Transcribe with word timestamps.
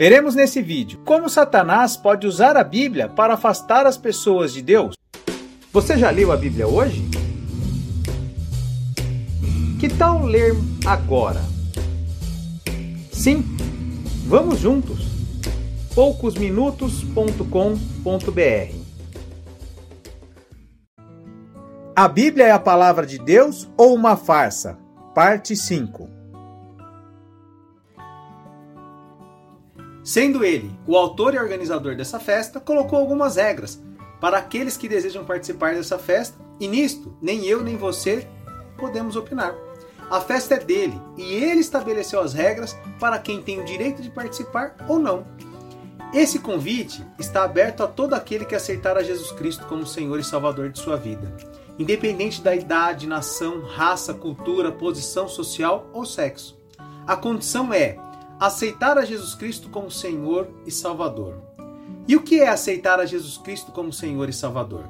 Veremos 0.00 0.34
nesse 0.34 0.62
vídeo 0.62 0.98
como 1.04 1.28
Satanás 1.28 1.94
pode 1.94 2.26
usar 2.26 2.56
a 2.56 2.64
Bíblia 2.64 3.06
para 3.06 3.34
afastar 3.34 3.84
as 3.84 3.98
pessoas 3.98 4.50
de 4.50 4.62
Deus. 4.62 4.94
Você 5.70 5.98
já 5.98 6.08
leu 6.08 6.32
a 6.32 6.38
Bíblia 6.38 6.66
hoje? 6.66 7.06
Que 9.78 9.90
tal 9.90 10.24
ler 10.24 10.54
agora? 10.86 11.42
Sim, 13.12 13.44
vamos 14.26 14.58
juntos. 14.58 15.00
poucosminutos.com.br 15.94 18.74
A 21.94 22.08
Bíblia 22.08 22.46
é 22.46 22.52
a 22.52 22.58
palavra 22.58 23.04
de 23.04 23.18
Deus 23.18 23.68
ou 23.76 23.94
uma 23.94 24.16
farsa? 24.16 24.78
Parte 25.14 25.54
5 25.54 26.19
Sendo 30.10 30.44
ele 30.44 30.76
o 30.88 30.96
autor 30.96 31.34
e 31.34 31.38
organizador 31.38 31.94
dessa 31.94 32.18
festa, 32.18 32.58
colocou 32.58 32.98
algumas 32.98 33.36
regras 33.36 33.80
para 34.20 34.38
aqueles 34.38 34.76
que 34.76 34.88
desejam 34.88 35.24
participar 35.24 35.76
dessa 35.76 36.00
festa, 36.00 36.36
e 36.58 36.66
nisto 36.66 37.16
nem 37.22 37.46
eu 37.46 37.62
nem 37.62 37.76
você 37.76 38.26
podemos 38.76 39.14
opinar. 39.14 39.54
A 40.10 40.20
festa 40.20 40.56
é 40.56 40.58
dele 40.58 41.00
e 41.16 41.32
ele 41.32 41.60
estabeleceu 41.60 42.20
as 42.20 42.34
regras 42.34 42.76
para 42.98 43.20
quem 43.20 43.40
tem 43.40 43.60
o 43.60 43.64
direito 43.64 44.02
de 44.02 44.10
participar 44.10 44.74
ou 44.88 44.98
não. 44.98 45.24
Esse 46.12 46.40
convite 46.40 47.06
está 47.16 47.44
aberto 47.44 47.84
a 47.84 47.86
todo 47.86 48.14
aquele 48.14 48.44
que 48.44 48.56
aceitar 48.56 48.96
a 48.96 49.04
Jesus 49.04 49.30
Cristo 49.30 49.64
como 49.66 49.86
Senhor 49.86 50.18
e 50.18 50.24
Salvador 50.24 50.70
de 50.70 50.80
sua 50.80 50.96
vida 50.96 51.32
independente 51.78 52.42
da 52.42 52.54
idade, 52.54 53.06
nação, 53.06 53.62
raça, 53.62 54.12
cultura, 54.12 54.72
posição 54.72 55.28
social 55.28 55.88
ou 55.94 56.04
sexo. 56.04 56.58
A 57.06 57.16
condição 57.16 57.72
é 57.72 57.96
aceitar 58.40 58.96
a 58.96 59.04
Jesus 59.04 59.34
Cristo 59.34 59.68
como 59.68 59.90
Senhor 59.90 60.48
e 60.64 60.70
Salvador. 60.70 61.36
E 62.08 62.16
o 62.16 62.22
que 62.22 62.40
é 62.40 62.48
aceitar 62.48 62.98
a 62.98 63.04
Jesus 63.04 63.36
Cristo 63.36 63.70
como 63.70 63.92
Senhor 63.92 64.30
e 64.30 64.32
Salvador? 64.32 64.88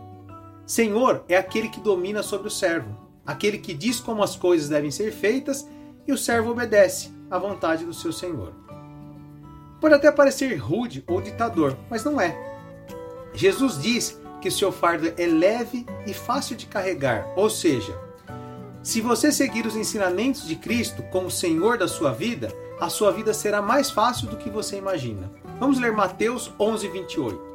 Senhor 0.65 1.25
é 1.29 1.37
aquele 1.37 1.69
que 1.69 1.81
domina 1.81 2.23
sobre 2.23 2.47
o 2.47 2.51
servo, 2.51 2.97
aquele 3.27 3.59
que 3.59 3.75
diz 3.75 3.99
como 3.99 4.23
as 4.23 4.37
coisas 4.37 4.69
devem 4.69 4.93
ser 4.93 5.13
feitas 5.13 5.69
e 6.07 6.13
o 6.13 6.17
servo 6.17 6.53
obedece 6.53 7.11
à 7.29 7.39
vontade 7.39 7.85
do 7.85 7.93
seu 7.93 8.13
Senhor. 8.13 8.53
Pode 9.81 9.95
até 9.95 10.13
parecer 10.13 10.55
rude 10.55 11.03
ou 11.09 11.21
ditador, 11.21 11.77
mas 11.91 12.05
não 12.05 12.21
é. 12.21 12.39
Jesus 13.35 13.83
diz 13.83 14.17
que 14.41 14.51
seu 14.51 14.71
fardo 14.71 15.13
é 15.17 15.27
leve 15.27 15.85
e 16.07 16.15
fácil 16.15 16.55
de 16.55 16.67
carregar. 16.67 17.27
Ou 17.35 17.51
seja, 17.51 17.99
se 18.83 19.01
você 19.01 19.31
seguir 19.31 19.67
os 19.67 19.77
ensinamentos 19.77 20.47
de 20.47 20.57
Cristo 20.57 21.03
como 21.05 21.31
Senhor 21.31 21.77
da 21.79 21.87
sua 21.87 22.13
vida, 22.13 22.53
a 22.81 22.89
sua 22.89 23.13
vida 23.13 23.35
será 23.35 23.61
mais 23.61 23.91
fácil 23.91 24.29
do 24.29 24.37
que 24.37 24.49
você 24.49 24.77
imagina. 24.77 25.31
Vamos 25.59 25.79
ler 25.79 25.93
Mateus 25.93 26.51
11, 26.59 26.89
28. 26.89 27.51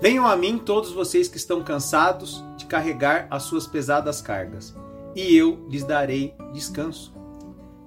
Venham 0.00 0.26
a 0.26 0.36
mim 0.36 0.58
todos 0.58 0.92
vocês 0.92 1.28
que 1.28 1.36
estão 1.36 1.62
cansados 1.62 2.44
de 2.56 2.66
carregar 2.66 3.26
as 3.30 3.44
suas 3.44 3.66
pesadas 3.66 4.20
cargas, 4.20 4.74
e 5.14 5.34
eu 5.36 5.66
lhes 5.68 5.84
darei 5.84 6.34
descanso. 6.52 7.14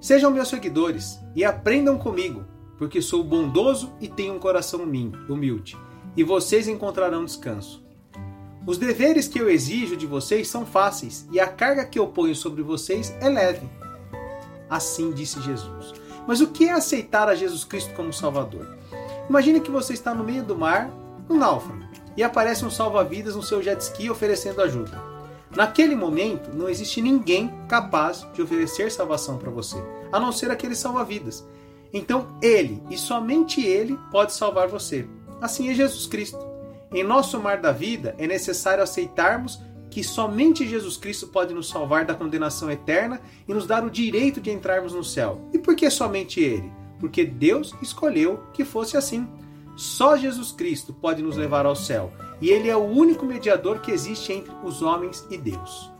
Sejam 0.00 0.30
meus 0.30 0.48
seguidores 0.48 1.18
e 1.34 1.44
aprendam 1.44 1.98
comigo, 1.98 2.44
porque 2.78 3.00
sou 3.00 3.22
bondoso 3.22 3.92
e 4.00 4.08
tenho 4.08 4.34
um 4.34 4.38
coração 4.38 4.80
humilde 4.82 5.76
e 6.16 6.24
vocês 6.24 6.66
encontrarão 6.66 7.24
descanso. 7.24 7.84
Os 8.66 8.78
deveres 8.78 9.28
que 9.28 9.38
eu 9.38 9.48
exijo 9.48 9.96
de 9.96 10.08
vocês 10.08 10.48
são 10.48 10.66
fáceis 10.66 11.24
e 11.30 11.38
a 11.38 11.46
carga 11.46 11.84
que 11.84 11.98
eu 11.98 12.08
ponho 12.08 12.34
sobre 12.34 12.64
vocês 12.64 13.14
é 13.20 13.28
leve. 13.28 13.64
Assim 14.68 15.12
disse 15.12 15.40
Jesus. 15.40 15.94
Mas 16.26 16.40
o 16.40 16.48
que 16.48 16.68
é 16.68 16.72
aceitar 16.72 17.28
a 17.28 17.36
Jesus 17.36 17.62
Cristo 17.62 17.94
como 17.94 18.12
Salvador? 18.12 18.66
Imagine 19.30 19.60
que 19.60 19.70
você 19.70 19.92
está 19.92 20.12
no 20.12 20.24
meio 20.24 20.42
do 20.42 20.58
mar, 20.58 20.90
um 21.30 21.36
náufrago, 21.36 21.84
e 22.16 22.24
aparece 22.24 22.64
um 22.64 22.70
salva-vidas 22.70 23.36
no 23.36 23.42
seu 23.42 23.62
jet 23.62 23.80
ski 23.80 24.10
oferecendo 24.10 24.60
ajuda. 24.60 25.00
Naquele 25.54 25.94
momento, 25.94 26.50
não 26.52 26.68
existe 26.68 27.00
ninguém 27.00 27.52
capaz 27.68 28.26
de 28.34 28.42
oferecer 28.42 28.90
salvação 28.90 29.38
para 29.38 29.50
você, 29.50 29.76
a 30.10 30.18
não 30.18 30.32
ser 30.32 30.50
aquele 30.50 30.74
salva-vidas. 30.74 31.46
Então, 31.92 32.36
ele 32.42 32.82
e 32.90 32.98
somente 32.98 33.64
ele 33.64 33.96
pode 34.10 34.32
salvar 34.32 34.66
você. 34.66 35.06
Assim 35.40 35.70
é 35.70 35.74
Jesus 35.74 36.08
Cristo. 36.08 36.55
Em 36.92 37.02
nosso 37.02 37.40
mar 37.40 37.58
da 37.60 37.72
vida 37.72 38.14
é 38.18 38.26
necessário 38.26 38.82
aceitarmos 38.82 39.60
que 39.90 40.04
somente 40.04 40.66
Jesus 40.66 40.96
Cristo 40.96 41.26
pode 41.28 41.54
nos 41.54 41.68
salvar 41.68 42.04
da 42.04 42.14
condenação 42.14 42.70
eterna 42.70 43.20
e 43.48 43.54
nos 43.54 43.66
dar 43.66 43.84
o 43.84 43.90
direito 43.90 44.40
de 44.40 44.50
entrarmos 44.50 44.92
no 44.92 45.02
céu. 45.02 45.48
E 45.52 45.58
por 45.58 45.74
que 45.74 45.90
somente 45.90 46.40
Ele? 46.40 46.70
Porque 47.00 47.24
Deus 47.24 47.74
escolheu 47.82 48.42
que 48.52 48.64
fosse 48.64 48.96
assim. 48.96 49.28
Só 49.74 50.16
Jesus 50.16 50.52
Cristo 50.52 50.92
pode 50.92 51.22
nos 51.22 51.36
levar 51.36 51.66
ao 51.66 51.76
céu 51.76 52.12
e 52.40 52.50
Ele 52.50 52.68
é 52.68 52.76
o 52.76 52.84
único 52.84 53.26
mediador 53.26 53.80
que 53.80 53.90
existe 53.90 54.32
entre 54.32 54.52
os 54.62 54.82
homens 54.82 55.26
e 55.30 55.36
Deus. 55.36 55.90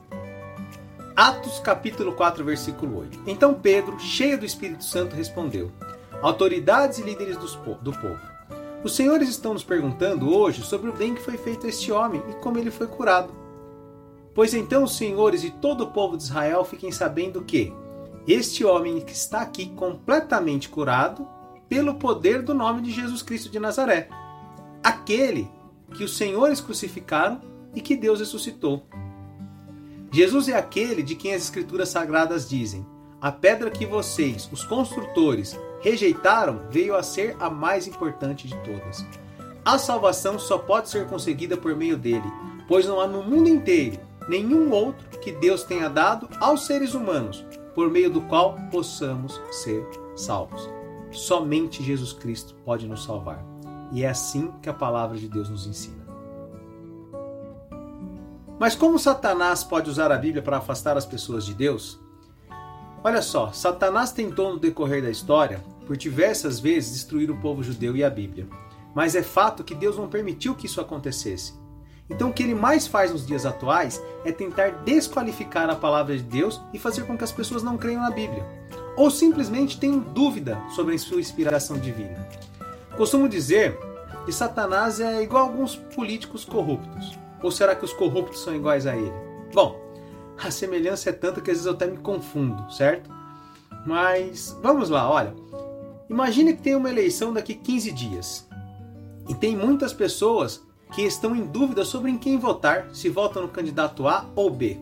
Atos 1.15 1.59
capítulo 1.61 2.13
4, 2.13 2.45
versículo 2.45 2.99
8. 2.99 3.23
Então 3.27 3.55
Pedro, 3.55 3.99
cheio 3.99 4.39
do 4.39 4.45
Espírito 4.45 4.85
Santo, 4.85 5.17
respondeu: 5.17 5.73
Autoridades 6.23 6.99
e 6.99 7.03
líderes 7.03 7.37
do 7.37 7.93
povo 7.93 8.37
os 8.87 8.95
senhores 8.95 9.29
estão 9.29 9.53
nos 9.53 9.65
perguntando 9.65 10.33
hoje 10.33 10.63
sobre 10.63 10.89
o 10.89 10.93
bem 10.93 11.13
que 11.13 11.21
foi 11.21 11.37
feito 11.37 11.67
a 11.67 11.69
este 11.69 11.91
homem 11.91 12.23
e 12.31 12.35
como 12.35 12.57
ele 12.57 12.71
foi 12.71 12.87
curado. 12.87 13.35
Pois 14.33 14.55
então 14.55 14.85
os 14.85 14.97
senhores 14.97 15.43
e 15.43 15.51
todo 15.51 15.83
o 15.83 15.91
povo 15.91 16.17
de 16.17 16.23
Israel 16.23 16.65
fiquem 16.65 16.93
sabendo 16.93 17.43
que 17.43 17.73
este 18.29 18.65
homem 18.65 19.01
que 19.01 19.13
está 19.13 19.41
aqui 19.41 19.67
completamente 19.71 20.69
curado 20.69 21.27
pelo 21.69 21.97
poder 21.97 22.43
do 22.43 22.55
nome 22.55 22.81
de 22.81 22.93
Jesus 22.93 23.23
Cristo 23.23 23.51
de 23.51 23.59
Nazaré, 23.59 24.09
aquele 24.85 25.51
que 25.97 26.05
os 26.05 26.17
senhores 26.17 26.61
crucificaram 26.61 27.41
e 27.75 27.81
que 27.81 27.97
Deus 27.97 28.21
ressuscitou. 28.21 28.87
Jesus 30.13 30.49
é 30.49 30.57
aquele 30.57 31.03
de 31.03 31.17
quem 31.17 31.35
as 31.35 31.43
escrituras 31.43 31.89
sagradas 31.89 32.49
dizem: 32.49 32.87
a 33.21 33.33
pedra 33.33 33.69
que 33.69 33.85
vocês, 33.85 34.49
os 34.53 34.63
construtores, 34.63 35.59
rejeitaram 35.81 36.63
veio 36.71 36.97
a 36.97 37.03
ser 37.03 37.37
a 37.39 37.49
mais 37.51 37.87
importante 37.87 38.47
de 38.47 38.57
todas. 38.59 39.05
A 39.65 39.79
salvação 39.79 40.39
só 40.39 40.59
pode 40.59 40.89
ser 40.89 41.07
conseguida 41.07 41.57
por 41.57 41.75
meio 41.75 41.97
dele, 41.97 42.31
pois 42.69 42.87
não 42.87 43.01
há 43.01 43.07
no 43.07 43.23
mundo 43.23 43.49
inteiro 43.49 43.99
nenhum 44.29 44.71
outro 44.73 45.07
que 45.21 45.33
Deus 45.33 45.65
tenha 45.65 45.89
dado 45.89 46.29
aos 46.41 46.67
seres 46.67 46.95
humanos, 46.95 47.45
por 47.75 47.91
meio 47.91 48.11
do 48.11 48.21
qual 48.23 48.57
possamos 48.71 49.41
ser 49.51 49.87
salvos. 50.15 50.69
Somente 51.11 51.83
Jesus 51.83 52.13
Cristo 52.13 52.55
pode 52.65 52.87
nos 52.87 53.05
salvar. 53.05 53.45
E 53.93 54.05
é 54.05 54.09
assim 54.09 54.53
que 54.63 54.69
a 54.69 54.75
palavra 54.75 55.17
de 55.17 55.29
Deus 55.29 55.49
nos 55.49 55.67
ensina. 55.67 56.07
Mas 58.59 58.75
como 58.75 58.99
Satanás 58.99 59.63
pode 59.63 59.91
usar 59.91 60.11
a 60.11 60.17
Bíblia 60.17 60.43
para 60.43 60.57
afastar 60.57 60.97
as 60.97 61.05
pessoas 61.05 61.45
de 61.45 61.55
Deus? 61.55 62.01
Olha 63.05 63.23
só, 63.23 63.53
Satanás 63.53 64.12
tentou 64.12 64.53
no 64.53 64.59
decorrer 64.59 65.03
da 65.03 65.11
história, 65.11 65.62
por 65.87 65.97
diversas 65.97 66.59
vezes, 66.59 66.93
destruir 66.93 67.31
o 67.31 67.37
povo 67.37 67.62
judeu 67.62 67.97
e 67.97 68.03
a 68.03 68.11
Bíblia. 68.11 68.47
Mas 68.95 69.15
é 69.15 69.23
fato 69.23 69.62
que 69.62 69.75
Deus 69.75 69.97
não 69.97 70.09
permitiu 70.09 70.55
que 70.55 70.67
isso 70.67 70.81
acontecesse. 70.81 71.55
Então, 72.09 72.31
o 72.31 72.33
que 72.33 72.43
ele 72.43 72.55
mais 72.55 72.87
faz 72.87 73.11
nos 73.11 73.27
dias 73.27 73.45
atuais 73.45 74.03
é 74.25 74.33
tentar 74.33 74.71
desqualificar 74.84 75.69
a 75.69 75.75
palavra 75.75 76.17
de 76.17 76.23
Deus 76.23 76.61
e 76.73 76.79
fazer 76.79 77.05
com 77.05 77.17
que 77.17 77.25
as 77.25 77.33
pessoas 77.33 77.62
não 77.62 77.77
creiam 77.77 78.03
na 78.03 78.11
Bíblia, 78.11 78.45
ou 78.97 79.11
simplesmente 79.11 79.78
tenham 79.78 80.01
dúvida 80.01 80.61
sobre 80.75 80.95
a 80.95 80.99
sua 80.99 81.21
inspiração 81.21 81.78
divina. 81.78 82.28
Costumo 82.97 83.28
dizer 83.28 83.78
que 84.25 84.33
Satanás 84.33 84.99
é 85.01 85.23
igual 85.23 85.45
a 85.45 85.47
alguns 85.49 85.77
políticos 85.77 86.45
corruptos. 86.45 87.19
Ou 87.43 87.51
será 87.51 87.77
que 87.77 87.84
os 87.84 87.93
corruptos 87.93 88.43
são 88.43 88.55
iguais 88.55 88.87
a 88.87 88.97
ele? 88.97 89.13
Bom, 89.53 89.86
a 90.39 90.51
semelhança 90.51 91.11
é 91.11 91.13
tanta 91.13 91.41
que 91.41 91.51
às 91.51 91.59
vezes 91.59 91.67
eu 91.67 91.73
até 91.73 91.87
me 91.87 91.97
confundo, 91.99 92.71
certo? 92.71 93.11
Mas 93.87 94.57
vamos 94.63 94.91
lá, 94.91 95.11
olha. 95.11 95.35
Imagine 96.09 96.55
que 96.55 96.63
tem 96.63 96.77
uma 96.77 96.91
eleição 96.91 97.33
daqui 97.33 97.55
15 97.55 97.93
dias. 97.93 98.49
E 99.28 99.34
tem 99.34 99.57
muitas 99.57 99.93
pessoas 99.93 100.63
que 100.93 101.03
estão 101.03 101.34
em 101.34 101.45
dúvida 101.45 101.84
sobre 101.84 102.10
em 102.10 102.19
quem 102.19 102.39
votar, 102.39 102.89
se 102.93 103.09
votam 103.09 103.43
no 103.43 103.49
candidato 103.49 104.07
A 104.07 104.27
ou 104.37 104.51
B. 104.51 104.78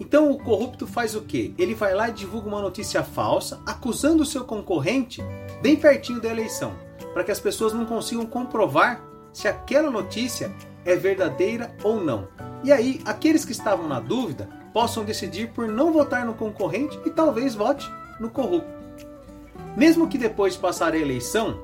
Então 0.00 0.30
o 0.30 0.38
corrupto 0.38 0.86
faz 0.86 1.14
o 1.14 1.22
quê? 1.22 1.54
Ele 1.56 1.74
vai 1.74 1.94
lá 1.94 2.08
e 2.08 2.12
divulga 2.12 2.48
uma 2.48 2.60
notícia 2.60 3.02
falsa, 3.04 3.60
acusando 3.64 4.22
o 4.22 4.26
seu 4.26 4.44
concorrente 4.44 5.22
bem 5.62 5.76
pertinho 5.76 6.20
da 6.20 6.28
eleição, 6.28 6.74
para 7.12 7.22
que 7.22 7.30
as 7.30 7.38
pessoas 7.38 7.72
não 7.72 7.86
consigam 7.86 8.26
comprovar 8.26 9.00
se 9.32 9.46
aquela 9.46 9.90
notícia 9.90 10.52
é 10.84 10.96
verdadeira 10.96 11.74
ou 11.84 12.00
não. 12.00 12.26
E 12.64 12.72
aí, 12.72 13.00
aqueles 13.04 13.44
que 13.44 13.52
estavam 13.52 13.86
na 13.86 14.00
dúvida 14.00 14.48
possam 14.74 15.04
decidir 15.04 15.50
por 15.50 15.68
não 15.68 15.92
votar 15.92 16.26
no 16.26 16.34
concorrente 16.34 16.98
e 17.06 17.10
talvez 17.10 17.54
vote 17.54 17.88
no 18.18 18.28
corrupto. 18.28 18.68
Mesmo 19.76 20.08
que 20.08 20.18
depois 20.18 20.54
de 20.54 20.58
passar 20.58 20.92
a 20.92 20.98
eleição 20.98 21.58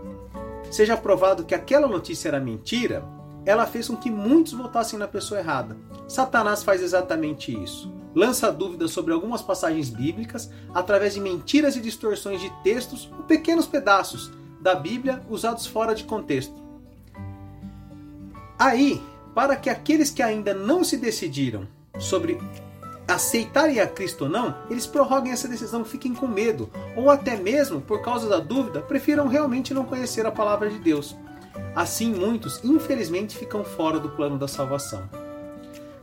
seja 0.71 0.97
provado 0.97 1.45
que 1.45 1.55
aquela 1.55 1.89
notícia 1.89 2.29
era 2.29 2.39
mentira, 2.39 3.05
ela 3.45 3.67
fez 3.67 3.89
com 3.89 3.97
que 3.97 4.11
muitos 4.11 4.53
votassem 4.53 4.97
na 4.97 5.09
pessoa 5.09 5.41
errada. 5.41 5.77
Satanás 6.07 6.63
faz 6.63 6.81
exatamente 6.81 7.53
isso. 7.53 7.93
Lança 8.15 8.53
dúvidas 8.53 8.93
sobre 8.93 9.13
algumas 9.13 9.43
passagens 9.43 9.91
bíblicas 9.91 10.51
através 10.73 11.15
de 11.15 11.21
mentiras 11.21 11.75
e 11.75 11.81
distorções 11.81 12.41
de 12.41 12.51
textos 12.63 13.11
ou 13.17 13.25
pequenos 13.25 13.67
pedaços, 13.67 14.31
da 14.61 14.75
Bíblia 14.75 15.23
usados 15.29 15.67
fora 15.67 15.95
de 15.95 16.05
contexto. 16.05 16.55
Aí, 18.59 19.03
para 19.35 19.57
que 19.57 19.71
aqueles 19.71 20.11
que 20.11 20.23
ainda 20.23 20.53
não 20.53 20.85
se 20.85 20.99
decidiram 20.99 21.67
sobre 21.99 22.39
aceitarem 23.11 23.81
a 23.81 23.87
Cristo 23.87 24.25
ou 24.25 24.31
não, 24.31 24.55
eles 24.71 24.87
prorroguem 24.87 25.33
essa 25.33 25.49
decisão, 25.49 25.85
fiquem 25.85 26.15
com 26.15 26.27
medo, 26.27 26.71
ou 26.97 27.11
até 27.11 27.37
mesmo, 27.37 27.81
por 27.81 28.01
causa 28.01 28.29
da 28.29 28.39
dúvida, 28.39 28.81
prefiram 28.81 29.27
realmente 29.27 29.75
não 29.75 29.85
conhecer 29.85 30.25
a 30.25 30.31
palavra 30.31 30.71
de 30.71 30.79
Deus. 30.79 31.17
Assim, 31.75 32.15
muitos, 32.15 32.63
infelizmente, 32.65 33.37
ficam 33.37 33.65
fora 33.65 33.99
do 33.99 34.11
plano 34.11 34.39
da 34.39 34.49
salvação. 34.49 35.09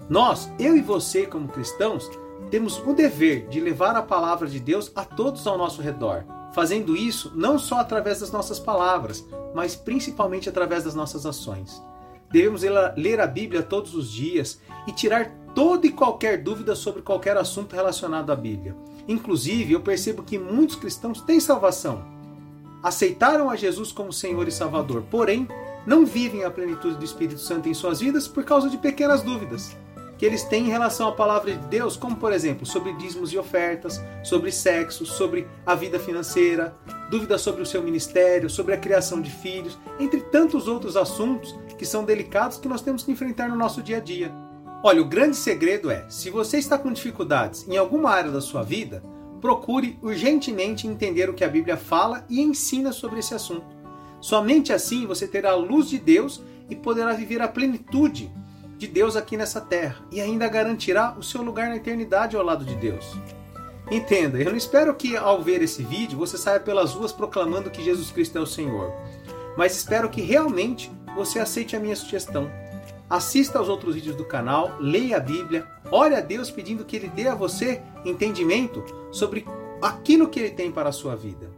Nós, 0.10 0.50
eu 0.60 0.76
e 0.76 0.82
você, 0.82 1.26
como 1.26 1.48
cristãos, 1.48 2.10
temos 2.50 2.78
o 2.86 2.94
dever 2.94 3.48
de 3.48 3.60
levar 3.60 3.96
a 3.96 4.02
palavra 4.02 4.48
de 4.48 4.60
Deus 4.60 4.92
a 4.96 5.04
todos 5.04 5.46
ao 5.46 5.58
nosso 5.58 5.82
redor, 5.82 6.24
fazendo 6.54 6.96
isso 6.96 7.32
não 7.36 7.60
só 7.60 7.80
através 7.80 8.22
das 8.22 8.32
nossas 8.32 8.60
palavras, 8.60 9.26
mas 9.54 9.76
principalmente 9.76 10.48
através 10.48 10.84
das 10.84 10.96
nossas 10.96 11.26
ações. 11.26 11.84
Devemos 12.32 12.62
ler 12.96 13.20
a 13.20 13.28
Bíblia 13.28 13.64
todos 13.64 13.96
os 13.96 14.12
dias 14.12 14.60
e 14.86 14.92
tirar 14.92 15.32
toda 15.58 15.88
e 15.88 15.92
qualquer 15.92 16.38
dúvida 16.38 16.76
sobre 16.76 17.02
qualquer 17.02 17.36
assunto 17.36 17.76
relacionado 17.76 18.32
à 18.32 18.36
Bíblia. 18.36 18.76
Inclusive, 19.08 19.74
eu 19.74 19.80
percebo 19.80 20.22
que 20.22 20.38
muitos 20.38 20.76
cristãos 20.76 21.20
têm 21.20 21.40
salvação. 21.40 22.06
Aceitaram 22.84 23.50
a 23.50 23.56
Jesus 23.56 23.92
como 23.92 24.14
Senhor 24.14 24.48
e 24.48 24.52
Salvador, 24.52 25.06
porém, 25.10 25.48
não 25.84 26.06
vivem 26.06 26.44
a 26.44 26.52
plenitude 26.52 26.98
do 26.98 27.04
Espírito 27.04 27.42
Santo 27.42 27.68
em 27.68 27.74
suas 27.74 28.02
vidas 28.02 28.28
por 28.28 28.44
causa 28.44 28.70
de 28.70 28.78
pequenas 28.78 29.24
dúvidas 29.24 29.76
que 30.16 30.26
eles 30.28 30.44
têm 30.44 30.66
em 30.66 30.70
relação 30.70 31.08
à 31.08 31.12
palavra 31.12 31.52
de 31.52 31.68
Deus, 31.68 31.98
como 31.98 32.16
por 32.16 32.32
exemplo, 32.32 32.66
sobre 32.66 32.94
dízimos 32.94 33.34
e 33.34 33.38
ofertas, 33.38 34.00
sobre 34.24 34.52
sexo, 34.52 35.08
sobre 35.08 35.48
a 35.66 35.74
vida 35.74 36.00
financeira, 36.00 36.76
dúvidas 37.10 37.42
sobre 37.42 37.64
o 37.64 37.66
seu 37.66 37.82
ministério, 37.82 38.50
sobre 38.50 38.76
a 38.76 38.78
criação 38.78 39.22
de 39.22 39.32
filhos, 39.32 39.78
entre 40.00 40.22
tantos 40.22 40.68
outros 40.68 40.96
assuntos 40.96 41.56
que 41.80 41.86
são 41.86 42.04
delicados 42.04 42.58
que 42.58 42.68
nós 42.68 42.82
temos 42.82 43.04
que 43.04 43.12
enfrentar 43.12 43.50
no 43.50 43.56
nosso 43.56 43.82
dia 43.82 43.98
a 43.98 44.00
dia. 44.00 44.47
Olha, 44.84 45.02
o 45.02 45.06
grande 45.06 45.36
segredo 45.36 45.90
é: 45.90 46.06
se 46.08 46.30
você 46.30 46.58
está 46.58 46.78
com 46.78 46.92
dificuldades 46.92 47.68
em 47.68 47.78
alguma 47.78 48.12
área 48.12 48.32
da 48.32 48.42
sua 48.42 48.64
vida, 48.64 49.02
procure 49.42 49.98
urgentemente 50.02 50.88
entender 50.88 51.30
o 51.30 51.34
que 51.34 51.44
a 51.44 51.50
Bíblia 51.50 51.78
fala 51.78 52.26
e 52.30 52.42
ensina 52.42 52.92
sobre 52.92 53.20
esse 53.20 53.34
assunto. 53.34 53.66
Somente 54.22 54.74
assim 54.74 55.06
você 55.06 55.28
terá 55.28 55.52
a 55.52 55.56
luz 55.56 55.90
de 55.90 55.98
Deus 55.98 56.42
e 56.70 56.76
poderá 56.76 57.14
viver 57.14 57.42
a 57.42 57.48
plenitude 57.48 58.32
de 58.78 58.88
Deus 58.88 59.16
aqui 59.16 59.36
nessa 59.36 59.62
terra 59.62 59.98
e 60.12 60.22
ainda 60.22 60.48
garantirá 60.48 61.16
o 61.18 61.24
seu 61.24 61.42
lugar 61.42 61.70
na 61.70 61.78
eternidade 61.78 62.36
ao 62.36 62.44
lado 62.44 62.64
de 62.64 62.76
Deus. 62.76 63.06
Entenda, 63.90 64.38
eu 64.38 64.50
não 64.50 64.58
espero 64.58 64.94
que 64.94 65.16
ao 65.16 65.42
ver 65.42 65.62
esse 65.62 65.82
vídeo 65.82 66.18
você 66.18 66.38
saia 66.38 66.60
pelas 66.60 66.94
ruas 66.94 67.14
proclamando 67.14 67.72
que 67.72 67.84
Jesus 67.84 68.12
Cristo 68.12 68.38
é 68.38 68.42
o 68.42 68.46
Senhor, 68.46 68.92
mas 69.56 69.76
espero 69.76 70.10
que 70.10 70.22
realmente 70.22 70.92
você 71.16 71.40
aceite 71.40 71.76
a 71.76 71.80
minha 71.80 71.96
sugestão 71.96 72.52
assista 73.10 73.60
aos 73.60 73.70
outros 73.70 73.96
vídeos 73.96 74.16
do 74.16 74.26
canal, 74.26 74.76
leia 74.80 75.18
a 75.18 75.20
Bíblia, 75.20 75.68
ore 75.92 76.16
a 76.16 76.22
Deus 76.22 76.52
pedindo 76.52 76.86
que 76.86 76.96
Ele 76.96 77.08
dê 77.08 77.28
a 77.28 77.36
você 77.36 77.82
entendimento 78.04 78.84
sobre 79.12 79.46
aquilo 79.82 80.28
que 80.28 80.40
Ele 80.40 80.52
tem 80.52 80.72
para 80.72 80.90
a 80.90 80.94
sua 80.94 81.16
vida. 81.16 81.50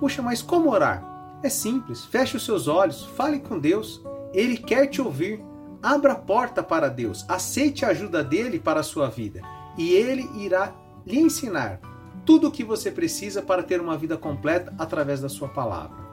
Puxa, 0.00 0.22
mas 0.22 0.42
como 0.42 0.70
orar? 0.70 1.38
É 1.42 1.48
simples, 1.48 2.04
feche 2.04 2.36
os 2.36 2.44
seus 2.44 2.68
olhos, 2.68 3.04
fale 3.04 3.38
com 3.38 3.58
Deus, 3.58 4.02
Ele 4.32 4.56
quer 4.56 4.86
te 4.86 5.00
ouvir. 5.00 5.42
Abra 5.82 6.12
a 6.12 6.16
porta 6.16 6.62
para 6.62 6.88
Deus, 6.88 7.26
aceite 7.28 7.84
a 7.84 7.88
ajuda 7.88 8.24
dele 8.24 8.58
para 8.58 8.80
a 8.80 8.84
sua 8.84 9.10
vida 9.10 9.42
e 9.76 9.92
Ele 9.92 10.28
irá 10.34 10.74
lhe 11.04 11.18
ensinar 11.18 11.78
tudo 12.24 12.48
o 12.48 12.50
que 12.50 12.64
você 12.64 12.90
precisa 12.90 13.42
para 13.42 13.62
ter 13.62 13.80
uma 13.80 13.98
vida 13.98 14.16
completa 14.16 14.72
através 14.78 15.20
da 15.20 15.28
sua 15.28 15.48
palavra. 15.48 16.04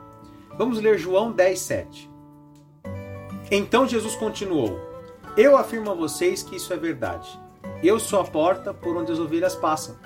Vamos 0.58 0.82
ler 0.82 0.98
João 0.98 1.32
10, 1.32 1.60
7. 1.60 2.11
Então 3.54 3.86
Jesus 3.86 4.16
continuou: 4.16 4.80
Eu 5.36 5.58
afirmo 5.58 5.92
a 5.92 5.94
vocês 5.94 6.42
que 6.42 6.56
isso 6.56 6.72
é 6.72 6.78
verdade. 6.78 7.38
Eu 7.84 8.00
sou 8.00 8.22
a 8.22 8.24
porta 8.24 8.74
por 8.74 8.96
onde 8.96 9.12
as 9.12 9.20
ovelhas 9.20 9.56
passam. 9.56 9.98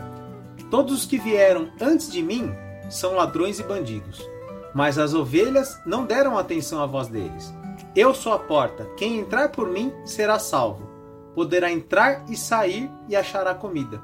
Todos 0.71 0.93
os 0.93 1.05
que 1.05 1.19
vieram 1.19 1.69
antes 1.79 2.11
de 2.11 2.23
mim 2.23 2.51
são 2.89 3.13
ladrões 3.13 3.59
e 3.59 3.63
bandidos, 3.63 4.27
mas 4.73 4.97
as 4.97 5.13
ovelhas 5.13 5.79
não 5.85 6.05
deram 6.05 6.39
atenção 6.39 6.81
à 6.81 6.87
voz 6.87 7.07
deles. 7.07 7.53
Eu 7.95 8.15
sou 8.15 8.33
a 8.33 8.39
porta. 8.39 8.89
Quem 8.97 9.19
entrar 9.19 9.49
por 9.49 9.69
mim 9.69 9.93
será 10.05 10.39
salvo. 10.39 10.89
Poderá 11.35 11.71
entrar 11.71 12.25
e 12.27 12.35
sair 12.35 12.89
e 13.07 13.15
achará 13.15 13.53
comida. 13.53 14.01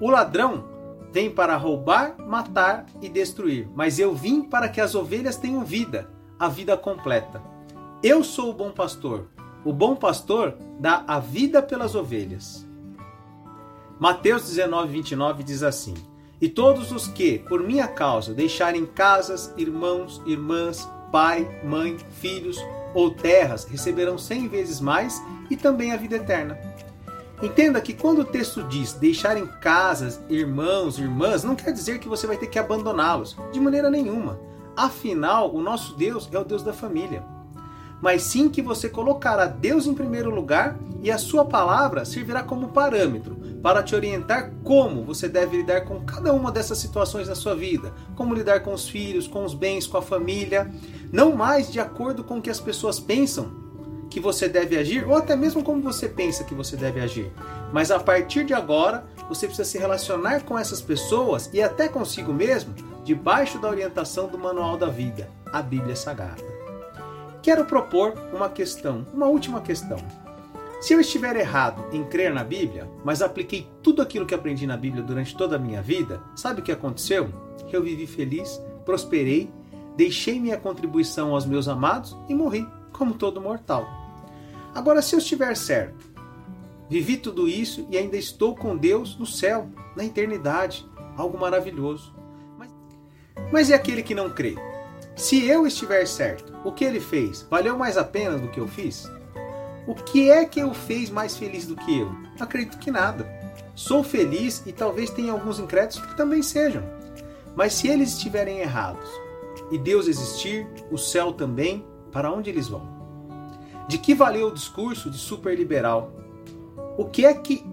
O 0.00 0.10
ladrão 0.10 0.64
vem 1.10 1.28
para 1.28 1.56
roubar, 1.56 2.14
matar 2.18 2.86
e 3.02 3.08
destruir, 3.08 3.68
mas 3.74 3.98
eu 3.98 4.14
vim 4.14 4.42
para 4.42 4.68
que 4.68 4.80
as 4.80 4.94
ovelhas 4.94 5.36
tenham 5.36 5.64
vida, 5.64 6.08
a 6.38 6.48
vida 6.48 6.76
completa. 6.76 7.55
Eu 8.08 8.22
sou 8.22 8.50
o 8.50 8.52
bom 8.52 8.70
pastor. 8.70 9.26
O 9.64 9.72
bom 9.72 9.96
pastor 9.96 10.56
dá 10.78 11.02
a 11.08 11.18
vida 11.18 11.60
pelas 11.60 11.96
ovelhas. 11.96 12.64
Mateus 13.98 14.46
19, 14.46 14.92
29 14.92 15.42
diz 15.42 15.64
assim: 15.64 15.94
E 16.40 16.48
todos 16.48 16.92
os 16.92 17.08
que, 17.08 17.40
por 17.40 17.64
minha 17.64 17.88
causa, 17.88 18.32
deixarem 18.32 18.86
casas, 18.86 19.52
irmãos, 19.56 20.22
irmãs, 20.24 20.88
pai, 21.10 21.60
mãe, 21.64 21.98
filhos 22.20 22.56
ou 22.94 23.10
terras, 23.10 23.64
receberão 23.64 24.16
cem 24.16 24.46
vezes 24.46 24.80
mais 24.80 25.20
e 25.50 25.56
também 25.56 25.90
a 25.90 25.96
vida 25.96 26.14
eterna. 26.14 26.56
Entenda 27.42 27.80
que 27.80 27.92
quando 27.92 28.20
o 28.20 28.24
texto 28.24 28.62
diz 28.62 28.92
deixarem 28.92 29.48
casas, 29.60 30.20
irmãos, 30.28 30.96
irmãs, 31.00 31.42
não 31.42 31.56
quer 31.56 31.72
dizer 31.72 31.98
que 31.98 32.08
você 32.08 32.24
vai 32.24 32.36
ter 32.36 32.46
que 32.46 32.58
abandoná-los, 32.60 33.36
de 33.50 33.58
maneira 33.58 33.90
nenhuma. 33.90 34.38
Afinal, 34.76 35.52
o 35.52 35.60
nosso 35.60 35.96
Deus 35.96 36.28
é 36.30 36.38
o 36.38 36.44
Deus 36.44 36.62
da 36.62 36.72
família 36.72 37.34
mas 38.00 38.22
sim 38.22 38.48
que 38.48 38.62
você 38.62 38.88
colocará 38.88 39.46
Deus 39.46 39.86
em 39.86 39.94
primeiro 39.94 40.30
lugar 40.30 40.76
e 41.02 41.10
a 41.10 41.18
sua 41.18 41.44
palavra 41.44 42.04
servirá 42.04 42.42
como 42.42 42.68
parâmetro 42.68 43.36
para 43.62 43.82
te 43.82 43.94
orientar 43.94 44.52
como 44.62 45.02
você 45.04 45.28
deve 45.28 45.56
lidar 45.56 45.82
com 45.82 46.00
cada 46.00 46.32
uma 46.32 46.52
dessas 46.52 46.78
situações 46.78 47.28
na 47.28 47.34
sua 47.34 47.54
vida, 47.54 47.92
como 48.14 48.34
lidar 48.34 48.60
com 48.60 48.72
os 48.72 48.88
filhos, 48.88 49.26
com 49.26 49.44
os 49.44 49.54
bens, 49.54 49.86
com 49.86 49.96
a 49.96 50.02
família, 50.02 50.70
não 51.12 51.34
mais 51.34 51.70
de 51.70 51.80
acordo 51.80 52.22
com 52.22 52.38
o 52.38 52.42
que 52.42 52.50
as 52.50 52.60
pessoas 52.60 53.00
pensam 53.00 53.66
que 54.08 54.20
você 54.20 54.48
deve 54.48 54.78
agir, 54.78 55.06
ou 55.06 55.16
até 55.16 55.34
mesmo 55.34 55.64
como 55.64 55.82
você 55.82 56.08
pensa 56.08 56.44
que 56.44 56.54
você 56.54 56.76
deve 56.76 57.00
agir. 57.00 57.32
Mas 57.72 57.90
a 57.90 57.98
partir 57.98 58.44
de 58.44 58.54
agora, 58.54 59.04
você 59.28 59.46
precisa 59.46 59.68
se 59.68 59.78
relacionar 59.78 60.44
com 60.44 60.58
essas 60.58 60.80
pessoas 60.80 61.50
e 61.52 61.60
até 61.60 61.88
consigo 61.88 62.32
mesmo, 62.32 62.72
debaixo 63.04 63.58
da 63.58 63.68
orientação 63.68 64.28
do 64.28 64.38
Manual 64.38 64.76
da 64.76 64.86
Vida, 64.86 65.28
a 65.52 65.60
Bíblia 65.60 65.96
Sagrada. 65.96 66.55
Quero 67.46 67.64
propor 67.64 68.12
uma 68.32 68.48
questão, 68.48 69.06
uma 69.14 69.26
última 69.26 69.60
questão. 69.60 69.98
Se 70.80 70.92
eu 70.92 71.00
estiver 71.00 71.36
errado 71.36 71.84
em 71.92 72.02
crer 72.02 72.34
na 72.34 72.42
Bíblia, 72.42 72.90
mas 73.04 73.22
apliquei 73.22 73.68
tudo 73.84 74.02
aquilo 74.02 74.26
que 74.26 74.34
aprendi 74.34 74.66
na 74.66 74.76
Bíblia 74.76 75.00
durante 75.00 75.36
toda 75.36 75.54
a 75.54 75.58
minha 75.58 75.80
vida, 75.80 76.20
sabe 76.34 76.60
o 76.60 76.64
que 76.64 76.72
aconteceu? 76.72 77.28
Eu 77.72 77.84
vivi 77.84 78.04
feliz, 78.04 78.60
prosperei, 78.84 79.48
deixei 79.96 80.40
minha 80.40 80.56
contribuição 80.56 81.34
aos 81.34 81.46
meus 81.46 81.68
amados 81.68 82.16
e 82.28 82.34
morri, 82.34 82.66
como 82.92 83.14
todo 83.14 83.40
mortal. 83.40 83.86
Agora, 84.74 85.00
se 85.00 85.14
eu 85.14 85.20
estiver 85.20 85.56
certo, 85.56 86.04
vivi 86.90 87.16
tudo 87.16 87.46
isso 87.46 87.86
e 87.88 87.96
ainda 87.96 88.16
estou 88.16 88.56
com 88.56 88.76
Deus 88.76 89.16
no 89.16 89.24
céu, 89.24 89.68
na 89.94 90.04
eternidade, 90.04 90.84
algo 91.16 91.38
maravilhoso. 91.38 92.12
Mas, 92.58 92.74
mas 93.52 93.68
e 93.68 93.72
aquele 93.72 94.02
que 94.02 94.16
não 94.16 94.30
crê? 94.30 94.56
Se 95.16 95.42
eu 95.46 95.66
estiver 95.66 96.06
certo, 96.06 96.52
o 96.62 96.70
que 96.70 96.84
ele 96.84 97.00
fez 97.00 97.46
valeu 97.50 97.78
mais 97.78 97.96
a 97.96 98.04
pena 98.04 98.36
do 98.36 98.48
que 98.48 98.60
eu 98.60 98.68
fiz? 98.68 99.10
O 99.86 99.94
que 99.94 100.30
é 100.30 100.44
que 100.44 100.60
eu 100.60 100.74
fez 100.74 101.08
mais 101.08 101.34
feliz 101.34 101.66
do 101.66 101.74
que 101.74 102.00
eu? 102.00 102.14
Acredito 102.38 102.78
que 102.78 102.90
nada. 102.90 103.26
Sou 103.74 104.04
feliz 104.04 104.62
e 104.66 104.72
talvez 104.72 105.08
tenha 105.08 105.32
alguns 105.32 105.58
incrédulos 105.58 106.04
que 106.04 106.14
também 106.18 106.42
sejam. 106.42 106.82
Mas 107.56 107.72
se 107.72 107.88
eles 107.88 108.10
estiverem 108.10 108.58
errados 108.58 109.08
e 109.70 109.78
Deus 109.78 110.06
existir, 110.06 110.68
o 110.90 110.98
céu 110.98 111.32
também, 111.32 111.82
para 112.12 112.30
onde 112.30 112.50
eles 112.50 112.68
vão? 112.68 112.86
De 113.88 113.96
que 113.96 114.14
valeu 114.14 114.48
o 114.48 114.54
discurso 114.54 115.10
de 115.10 115.16
superliberal? 115.16 116.12
O 116.98 117.06
que 117.06 117.24
é 117.24 117.32
que 117.32 117.64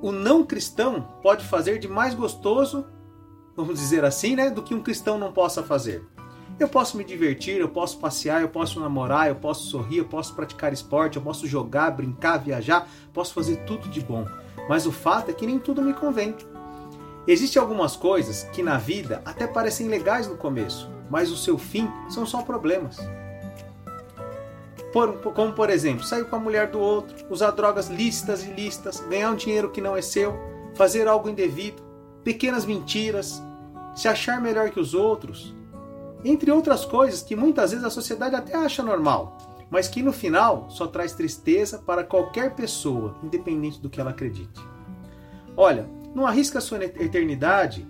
o 0.00 0.12
não 0.12 0.44
cristão 0.44 1.08
pode 1.24 1.44
fazer 1.44 1.80
de 1.80 1.88
mais 1.88 2.14
gostoso, 2.14 2.86
vamos 3.56 3.80
dizer 3.80 4.04
assim, 4.04 4.36
né, 4.36 4.48
do 4.48 4.62
que 4.62 4.76
um 4.76 4.82
cristão 4.82 5.18
não 5.18 5.32
possa 5.32 5.60
fazer? 5.64 6.06
Eu 6.58 6.68
posso 6.68 6.96
me 6.96 7.04
divertir, 7.04 7.60
eu 7.60 7.68
posso 7.68 7.98
passear, 7.98 8.42
eu 8.42 8.48
posso 8.48 8.80
namorar, 8.80 9.28
eu 9.28 9.36
posso 9.36 9.68
sorrir, 9.70 9.98
eu 9.98 10.04
posso 10.04 10.34
praticar 10.34 10.72
esporte, 10.72 11.16
eu 11.16 11.22
posso 11.22 11.46
jogar, 11.46 11.92
brincar, 11.92 12.38
viajar, 12.38 12.88
posso 13.12 13.32
fazer 13.32 13.58
tudo 13.58 13.88
de 13.88 14.00
bom. 14.00 14.26
Mas 14.68 14.84
o 14.84 14.90
fato 14.90 15.30
é 15.30 15.34
que 15.34 15.46
nem 15.46 15.60
tudo 15.60 15.80
me 15.80 15.94
convém. 15.94 16.34
Existem 17.28 17.62
algumas 17.62 17.94
coisas 17.94 18.42
que 18.52 18.62
na 18.62 18.76
vida 18.76 19.22
até 19.24 19.46
parecem 19.46 19.86
legais 19.86 20.26
no 20.26 20.36
começo, 20.36 20.90
mas 21.08 21.30
o 21.30 21.36
seu 21.36 21.56
fim 21.56 21.88
são 22.08 22.26
só 22.26 22.42
problemas. 22.42 22.98
Por, 24.92 25.12
como 25.32 25.52
por 25.52 25.70
exemplo, 25.70 26.02
sair 26.02 26.24
com 26.24 26.34
a 26.34 26.40
mulher 26.40 26.70
do 26.70 26.80
outro, 26.80 27.14
usar 27.30 27.52
drogas 27.52 27.88
lícitas 27.88 28.42
e 28.42 28.50
ilícitas, 28.50 29.00
ganhar 29.08 29.30
um 29.30 29.36
dinheiro 29.36 29.70
que 29.70 29.80
não 29.80 29.96
é 29.96 30.02
seu, 30.02 30.36
fazer 30.74 31.06
algo 31.06 31.28
indevido, 31.28 31.82
pequenas 32.24 32.64
mentiras, 32.64 33.40
se 33.94 34.08
achar 34.08 34.40
melhor 34.40 34.70
que 34.70 34.80
os 34.80 34.94
outros, 34.94 35.54
entre 36.24 36.50
outras 36.50 36.84
coisas 36.84 37.22
que 37.22 37.36
muitas 37.36 37.70
vezes 37.70 37.84
a 37.84 37.90
sociedade 37.90 38.34
até 38.34 38.56
acha 38.56 38.82
normal, 38.82 39.36
mas 39.70 39.88
que 39.88 40.02
no 40.02 40.12
final 40.12 40.66
só 40.70 40.86
traz 40.86 41.12
tristeza 41.12 41.78
para 41.78 42.04
qualquer 42.04 42.54
pessoa, 42.54 43.16
independente 43.22 43.80
do 43.80 43.90
que 43.90 44.00
ela 44.00 44.10
acredite. 44.10 44.60
Olha, 45.56 45.88
não 46.14 46.26
arrisca 46.26 46.58
a 46.58 46.60
sua 46.60 46.82
eternidade, 46.84 47.86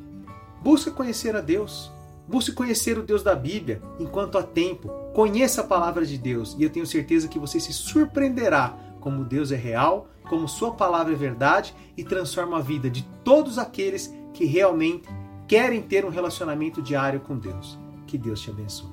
busca 0.63 0.91
conhecer 0.91 1.37
a 1.37 1.41
Deus. 1.41 1.93
Busque 2.29 2.53
conhecer 2.53 2.99
o 2.99 3.03
Deus 3.03 3.23
da 3.23 3.35
Bíblia 3.35 3.81
enquanto 3.99 4.37
há 4.37 4.43
tempo. 4.43 4.91
Conheça 5.15 5.63
a 5.63 5.67
palavra 5.67 6.05
de 6.05 6.19
Deus 6.19 6.55
e 6.59 6.63
eu 6.63 6.69
tenho 6.69 6.87
certeza 6.87 7.27
que 7.27 7.39
você 7.39 7.59
se 7.59 7.73
surpreenderá 7.73 8.77
como 9.01 9.25
Deus 9.25 9.51
é 9.51 9.57
real, 9.57 10.09
como 10.29 10.47
Sua 10.47 10.73
palavra 10.75 11.15
é 11.15 11.17
verdade 11.17 11.75
e 11.97 12.05
transforma 12.05 12.59
a 12.59 12.61
vida 12.61 12.91
de 12.91 13.03
todos 13.25 13.57
aqueles 13.57 14.13
que 14.35 14.45
realmente 14.45 15.09
querem 15.47 15.81
ter 15.81 16.05
um 16.05 16.11
relacionamento 16.11 16.83
diário 16.83 17.21
com 17.21 17.39
Deus. 17.39 17.79
Que 18.09 18.17
Deus 18.17 18.41
te 18.41 18.51
abençoe. 18.51 18.89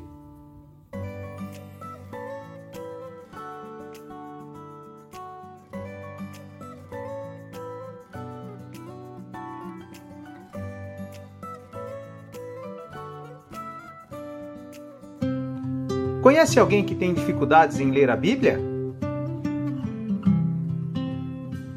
Conhece 16.22 16.60
alguém 16.60 16.84
que 16.84 16.94
tem 16.94 17.14
dificuldades 17.14 17.80
em 17.80 17.90
ler 17.92 18.10
a 18.10 18.18
Bíblia? 18.18 18.60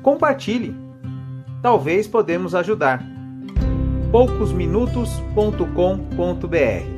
Compartilhe. 0.03 0.75
Talvez 1.63 2.09
podemos 2.09 2.53
ajudar. 2.55 3.01
poucosminutos.com.br 4.11 6.98